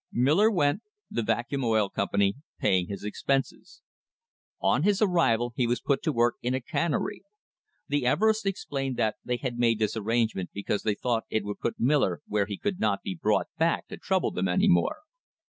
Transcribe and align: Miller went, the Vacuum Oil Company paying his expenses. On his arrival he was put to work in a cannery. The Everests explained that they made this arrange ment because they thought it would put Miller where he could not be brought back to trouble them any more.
Miller 0.13 0.49
went, 0.49 0.81
the 1.11 1.21
Vacuum 1.21 1.63
Oil 1.63 1.87
Company 1.87 2.33
paying 2.57 2.87
his 2.87 3.03
expenses. 3.03 3.83
On 4.59 4.81
his 4.81 4.99
arrival 4.99 5.53
he 5.55 5.67
was 5.67 5.79
put 5.79 6.01
to 6.01 6.11
work 6.11 6.37
in 6.41 6.55
a 6.55 6.59
cannery. 6.59 7.21
The 7.87 8.07
Everests 8.07 8.47
explained 8.47 8.97
that 8.97 9.17
they 9.23 9.39
made 9.55 9.77
this 9.77 9.95
arrange 9.95 10.33
ment 10.33 10.49
because 10.55 10.81
they 10.81 10.95
thought 10.95 11.25
it 11.29 11.45
would 11.45 11.59
put 11.59 11.79
Miller 11.79 12.23
where 12.25 12.47
he 12.47 12.57
could 12.57 12.79
not 12.79 13.03
be 13.03 13.13
brought 13.13 13.45
back 13.59 13.87
to 13.89 13.97
trouble 13.97 14.31
them 14.31 14.47
any 14.47 14.67
more. 14.67 15.01